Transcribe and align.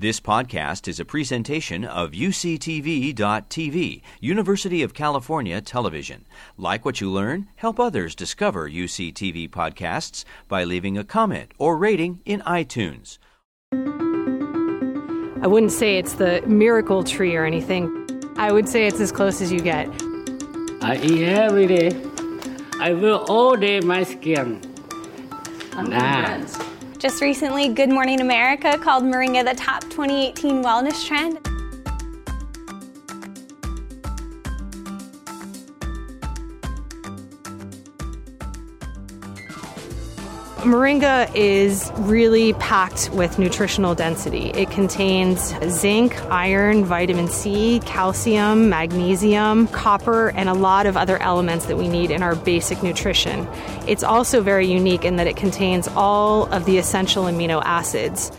This 0.00 0.20
podcast 0.20 0.86
is 0.86 1.00
a 1.00 1.04
presentation 1.04 1.84
of 1.84 2.12
UCTV.tv, 2.12 4.02
University 4.20 4.84
of 4.84 4.94
California 4.94 5.60
Television. 5.60 6.24
Like 6.56 6.84
what 6.84 7.00
you 7.00 7.10
learn, 7.10 7.48
help 7.56 7.80
others 7.80 8.14
discover 8.14 8.70
UCTV 8.70 9.50
podcasts 9.50 10.24
by 10.46 10.62
leaving 10.62 10.96
a 10.96 11.02
comment 11.02 11.50
or 11.58 11.76
rating 11.76 12.20
in 12.24 12.42
iTunes. 12.42 13.18
I 15.42 15.48
wouldn't 15.48 15.72
say 15.72 15.98
it's 15.98 16.12
the 16.14 16.42
miracle 16.46 17.02
tree 17.02 17.34
or 17.34 17.44
anything. 17.44 17.90
I 18.36 18.52
would 18.52 18.68
say 18.68 18.86
it's 18.86 19.00
as 19.00 19.10
close 19.10 19.40
as 19.40 19.50
you 19.50 19.58
get. 19.58 19.88
I 20.80 21.00
eat 21.02 21.24
every 21.24 21.66
day. 21.66 21.90
I 22.78 22.92
wear 22.92 23.14
all 23.14 23.56
day 23.56 23.80
my 23.80 24.04
skin. 24.04 24.60
Nah. 25.74 26.46
Just 26.98 27.22
recently, 27.22 27.68
Good 27.68 27.90
Morning 27.90 28.20
America 28.20 28.76
called 28.76 29.04
Moringa 29.04 29.44
the 29.44 29.54
top 29.54 29.82
2018 29.82 30.64
wellness 30.64 31.06
trend. 31.06 31.47
Moringa 40.62 41.30
is 41.36 41.92
really 41.98 42.52
packed 42.54 43.10
with 43.12 43.38
nutritional 43.38 43.94
density. 43.94 44.50
It 44.50 44.72
contains 44.72 45.54
zinc, 45.68 46.20
iron, 46.32 46.84
vitamin 46.84 47.28
C, 47.28 47.80
calcium, 47.86 48.68
magnesium, 48.68 49.68
copper, 49.68 50.30
and 50.30 50.48
a 50.48 50.54
lot 50.54 50.86
of 50.86 50.96
other 50.96 51.22
elements 51.22 51.66
that 51.66 51.76
we 51.76 51.86
need 51.86 52.10
in 52.10 52.24
our 52.24 52.34
basic 52.34 52.82
nutrition. 52.82 53.46
It's 53.86 54.02
also 54.02 54.42
very 54.42 54.66
unique 54.66 55.04
in 55.04 55.14
that 55.14 55.28
it 55.28 55.36
contains 55.36 55.86
all 55.94 56.52
of 56.52 56.64
the 56.64 56.76
essential 56.78 57.24
amino 57.24 57.62
acids. 57.64 58.32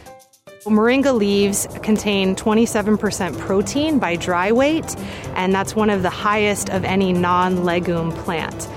Moringa 0.65 1.17
leaves 1.17 1.69
contain 1.83 2.35
27% 2.35 3.39
protein 3.39 3.97
by 3.97 4.17
dry 4.17 4.51
weight, 4.51 4.93
and 5.35 5.53
that's 5.53 5.73
one 5.73 5.89
of 5.89 6.01
the 6.01 6.09
highest 6.09 6.69
of 6.69 6.83
any 6.83 7.13
non 7.13 7.63
legume 7.63 8.11
plant. 8.11 8.67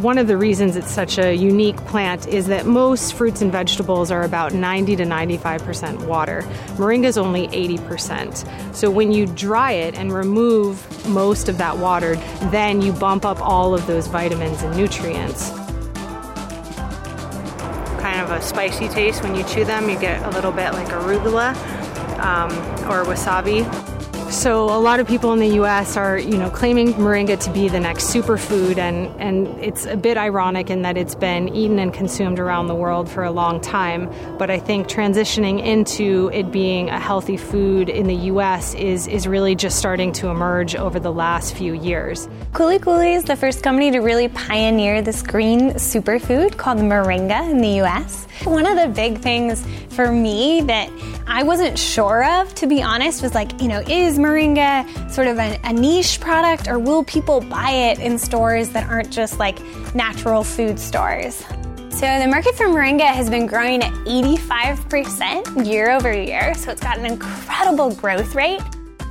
One 0.00 0.16
of 0.16 0.26
the 0.26 0.38
reasons 0.38 0.74
it's 0.76 0.90
such 0.90 1.18
a 1.18 1.34
unique 1.34 1.76
plant 1.76 2.26
is 2.26 2.46
that 2.46 2.64
most 2.64 3.12
fruits 3.12 3.42
and 3.42 3.52
vegetables 3.52 4.10
are 4.10 4.22
about 4.22 4.54
90 4.54 4.96
to 4.96 5.04
95% 5.04 6.06
water. 6.06 6.40
Moringa 6.78 7.04
is 7.04 7.18
only 7.18 7.46
80%. 7.48 8.74
So 8.74 8.90
when 8.90 9.12
you 9.12 9.26
dry 9.26 9.72
it 9.72 9.94
and 9.94 10.10
remove 10.10 11.06
most 11.06 11.50
of 11.50 11.58
that 11.58 11.76
water, 11.76 12.16
then 12.50 12.80
you 12.80 12.94
bump 12.94 13.26
up 13.26 13.38
all 13.42 13.74
of 13.74 13.86
those 13.86 14.06
vitamins 14.06 14.62
and 14.62 14.74
nutrients. 14.74 15.50
Kind 18.00 18.18
of 18.22 18.30
a 18.30 18.40
spicy 18.40 18.88
taste 18.88 19.22
when 19.22 19.34
you 19.34 19.44
chew 19.44 19.66
them. 19.66 19.90
You 19.90 19.98
get 19.98 20.22
a 20.22 20.30
little 20.30 20.52
bit 20.52 20.72
like 20.72 20.88
arugula 20.88 21.54
um, 22.18 22.50
or 22.90 23.04
wasabi. 23.04 23.91
So 24.32 24.64
a 24.64 24.80
lot 24.80 24.98
of 24.98 25.06
people 25.06 25.34
in 25.34 25.40
the 25.40 25.56
U.S. 25.56 25.94
are, 25.94 26.18
you 26.18 26.38
know, 26.38 26.48
claiming 26.48 26.94
moringa 26.94 27.38
to 27.38 27.50
be 27.52 27.68
the 27.68 27.78
next 27.78 28.06
superfood, 28.06 28.78
and 28.78 29.08
and 29.20 29.46
it's 29.62 29.84
a 29.84 29.94
bit 29.94 30.16
ironic 30.16 30.70
in 30.70 30.80
that 30.82 30.96
it's 30.96 31.14
been 31.14 31.54
eaten 31.54 31.78
and 31.78 31.92
consumed 31.92 32.38
around 32.38 32.66
the 32.66 32.74
world 32.74 33.10
for 33.10 33.24
a 33.24 33.30
long 33.30 33.60
time. 33.60 34.10
But 34.38 34.50
I 34.50 34.58
think 34.58 34.88
transitioning 34.88 35.62
into 35.62 36.30
it 36.32 36.50
being 36.50 36.88
a 36.88 36.98
healthy 36.98 37.36
food 37.36 37.90
in 37.90 38.06
the 38.06 38.14
U.S. 38.32 38.72
is 38.74 39.06
is 39.06 39.28
really 39.28 39.54
just 39.54 39.78
starting 39.78 40.12
to 40.14 40.28
emerge 40.28 40.74
over 40.76 40.98
the 40.98 41.12
last 41.12 41.54
few 41.54 41.74
years. 41.74 42.26
Kuli 42.54 42.78
Kuli 42.78 43.12
is 43.12 43.24
the 43.24 43.36
first 43.36 43.62
company 43.62 43.90
to 43.90 43.98
really 43.98 44.28
pioneer 44.28 45.02
this 45.02 45.22
green 45.22 45.72
superfood 45.72 46.56
called 46.56 46.78
moringa 46.78 47.50
in 47.50 47.58
the 47.58 47.76
U.S. 47.82 48.26
One 48.44 48.66
of 48.66 48.76
the 48.76 48.88
big 48.88 49.18
things 49.18 49.64
for 49.90 50.10
me 50.10 50.62
that 50.62 50.88
I 51.34 51.44
wasn't 51.44 51.78
sure 51.78 52.22
of, 52.24 52.54
to 52.56 52.66
be 52.66 52.82
honest, 52.82 53.22
was 53.22 53.34
like, 53.34 53.58
you 53.62 53.66
know, 53.66 53.80
is 53.80 54.18
moringa 54.18 55.10
sort 55.10 55.28
of 55.28 55.38
a, 55.38 55.58
a, 55.64 55.72
niche 55.72 56.20
product 56.20 56.68
or 56.68 56.78
will 56.78 57.04
people 57.04 57.40
buy 57.40 57.70
it 57.70 57.98
in 58.00 58.18
stores 58.18 58.68
that 58.70 58.86
aren't 58.90 59.10
just 59.10 59.38
like 59.38 59.58
natural 59.94 60.44
food 60.44 60.78
stores? 60.78 61.42
So 61.88 62.18
the 62.18 62.26
market 62.28 62.54
for 62.54 62.66
moringa 62.66 63.06
has 63.06 63.30
been 63.30 63.46
growing 63.46 63.82
at 63.82 63.92
85% 64.04 65.66
year 65.66 65.90
over 65.90 66.12
year, 66.12 66.54
so 66.54 66.70
it's 66.70 66.82
got 66.82 66.98
an 66.98 67.06
incredible 67.06 67.94
growth 67.94 68.34
rate. 68.34 68.60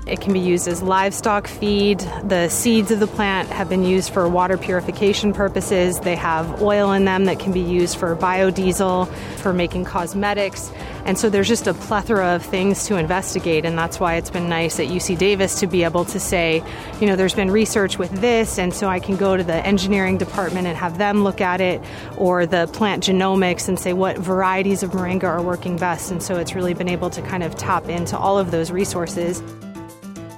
It 0.08 0.20
can 0.20 0.34
be 0.34 0.40
used 0.40 0.68
as 0.68 0.82
livestock 0.82 1.48
feed. 1.48 2.00
The 2.24 2.50
seeds 2.50 2.90
of 2.90 3.00
the 3.00 3.08
plant 3.08 3.50
have 3.50 3.70
been 3.70 3.84
used 3.84 4.12
for 4.12 4.28
water 4.28 4.58
purification 4.58 5.32
purposes. 5.32 6.00
They 6.00 6.16
have 6.16 6.60
oil 6.62 6.92
in 6.92 7.06
them 7.06 7.26
that 7.26 7.38
can 7.40 7.52
be 7.52 7.60
used 7.60 7.98
for 7.98 8.16
biodiesel, 8.16 9.08
for 9.38 9.54
making 9.54 9.86
cosmetics. 9.86 10.72
And 11.06 11.20
so 11.20 11.30
there's 11.30 11.48
just 11.48 11.68
a 11.68 11.76
plethora 11.76 12.36
of 12.36 12.44
things 12.44 12.86
to 12.88 12.98
investigate, 12.98 13.64
and 13.64 13.78
that's 13.78 14.00
why 14.00 14.16
it's 14.16 14.32
been 14.32 14.50
nice 14.50 14.80
at 14.80 14.88
UC 14.88 15.20
Davis 15.20 15.60
to 15.60 15.68
be 15.68 15.84
able 15.84 16.06
to 16.06 16.20
say, 16.20 16.64
you 17.00 17.06
know, 17.06 17.16
there's 17.16 17.36
been 17.36 17.52
research 17.52 18.00
with 18.00 18.12
this, 18.22 18.58
and 18.58 18.74
so 18.74 18.88
I 18.88 19.00
can 19.00 19.18
go 19.18 19.38
to 19.38 19.44
the 19.44 19.66
engineering 19.66 20.18
department 20.18 20.68
and 20.68 20.76
have 20.78 20.98
them 20.98 21.24
look 21.24 21.42
at 21.42 21.62
it, 21.62 21.80
or 22.18 22.48
the 22.48 22.68
plant 22.74 23.04
genomics 23.04 23.68
and 23.68 23.80
say 23.80 23.94
what 23.94 24.18
varieties 24.18 24.82
of 24.82 24.92
moringa 24.92 25.26
are 25.26 25.44
working 25.44 25.78
best. 25.78 26.12
And 26.12 26.22
so 26.22 26.38
it's 26.38 26.56
really 26.56 26.74
been 26.74 26.90
able 26.90 27.12
to 27.12 27.22
kind 27.22 27.44
of 27.44 27.56
tap 27.56 27.88
into 27.88 28.18
all 28.18 28.40
of 28.40 28.50
those 28.50 28.72
resources. 28.72 29.44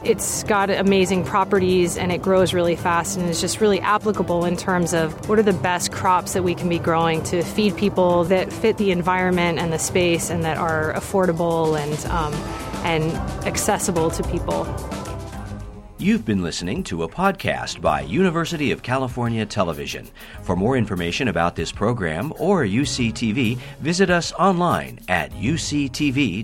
It's 0.03 0.43
got 0.43 0.69
amazing 0.69 1.23
properties 1.23 1.97
and 1.97 2.11
it 2.11 2.21
grows 2.21 2.53
really 2.53 2.75
fast 2.75 3.17
and 3.17 3.29
is 3.29 3.39
just 3.39 3.61
really 3.61 3.79
applicable 3.79 4.43
in 4.43 4.57
terms 4.57 4.93
of 4.93 5.29
what 5.29 5.39
are 5.39 5.43
the 5.43 5.53
best 5.53 5.93
crops 5.93 6.33
that 6.33 6.43
we 6.43 6.55
can 6.55 6.67
be 6.67 6.77
growing 6.77 7.23
to 7.23 7.41
feed 7.41 7.77
people 7.77 8.25
that 8.25 8.51
fit 8.51 8.77
the 8.77 8.91
environment 8.91 9.59
and 9.59 9.71
the 9.71 9.79
space 9.79 10.29
and 10.29 10.43
that 10.43 10.57
are 10.57 10.91
affordable 10.93 11.79
and, 11.79 12.05
um, 12.07 12.33
and 12.83 13.13
accessible 13.47 14.11
to 14.11 14.23
people. 14.23 14.65
You've 15.99 16.25
been 16.25 16.43
listening 16.43 16.83
to 16.85 17.03
a 17.03 17.07
podcast 17.07 17.79
by 17.79 18.01
University 18.01 18.71
of 18.71 18.83
California 18.83 19.45
Television. 19.45 20.09
For 20.41 20.57
more 20.57 20.75
information 20.75 21.29
about 21.29 21.55
this 21.55 21.71
program 21.71 22.33
or 22.39 22.65
UCTV, 22.65 23.57
visit 23.79 24.09
us 24.09 24.33
online 24.33 24.99
at 25.07 25.31
uctv.tv. 25.31 26.43